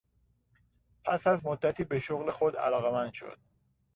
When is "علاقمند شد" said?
2.57-3.37